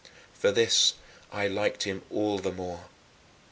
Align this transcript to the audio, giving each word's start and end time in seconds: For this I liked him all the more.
For 0.33 0.51
this 0.51 0.95
I 1.31 1.45
liked 1.47 1.83
him 1.83 2.01
all 2.09 2.39
the 2.39 2.51
more. 2.51 2.85